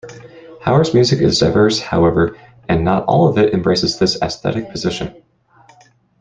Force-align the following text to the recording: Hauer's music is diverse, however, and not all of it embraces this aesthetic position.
Hauer's 0.65 0.95
music 0.95 1.19
is 1.21 1.37
diverse, 1.37 1.79
however, 1.79 2.35
and 2.67 2.83
not 2.83 3.05
all 3.05 3.27
of 3.27 3.37
it 3.37 3.53
embraces 3.53 3.99
this 3.99 4.19
aesthetic 4.19 4.67
position. 4.71 5.13